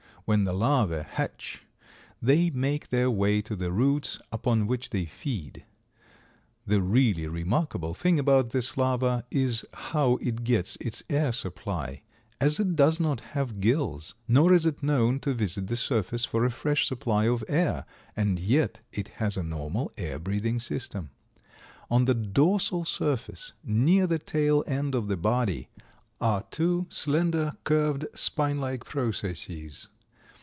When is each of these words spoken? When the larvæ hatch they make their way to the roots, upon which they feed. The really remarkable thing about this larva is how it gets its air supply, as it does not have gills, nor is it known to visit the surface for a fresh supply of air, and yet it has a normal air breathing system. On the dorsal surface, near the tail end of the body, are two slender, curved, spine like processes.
When 0.25 0.43
the 0.45 0.53
larvæ 0.53 1.03
hatch 1.03 1.63
they 2.21 2.49
make 2.51 2.87
their 2.87 3.11
way 3.11 3.41
to 3.41 3.53
the 3.53 3.69
roots, 3.69 4.17
upon 4.31 4.65
which 4.67 4.91
they 4.91 5.03
feed. 5.03 5.65
The 6.65 6.81
really 6.81 7.27
remarkable 7.27 7.93
thing 7.93 8.17
about 8.17 8.51
this 8.51 8.77
larva 8.77 9.25
is 9.29 9.65
how 9.73 10.19
it 10.21 10.45
gets 10.45 10.77
its 10.77 11.03
air 11.09 11.33
supply, 11.33 12.03
as 12.39 12.61
it 12.61 12.77
does 12.77 12.97
not 12.97 13.19
have 13.33 13.59
gills, 13.59 14.13
nor 14.27 14.53
is 14.53 14.65
it 14.65 14.81
known 14.83 15.19
to 15.21 15.33
visit 15.33 15.67
the 15.67 15.75
surface 15.75 16.23
for 16.23 16.45
a 16.45 16.51
fresh 16.51 16.87
supply 16.87 17.25
of 17.25 17.43
air, 17.49 17.85
and 18.15 18.39
yet 18.39 18.79
it 18.93 19.09
has 19.19 19.35
a 19.35 19.43
normal 19.43 19.91
air 19.97 20.17
breathing 20.17 20.61
system. 20.61 21.09
On 21.89 22.05
the 22.05 22.13
dorsal 22.15 22.85
surface, 22.85 23.51
near 23.65 24.07
the 24.07 24.19
tail 24.19 24.63
end 24.65 24.95
of 24.95 25.09
the 25.09 25.17
body, 25.17 25.67
are 26.21 26.45
two 26.51 26.85
slender, 26.89 27.57
curved, 27.65 28.05
spine 28.13 28.61
like 28.61 28.85
processes. 28.85 29.89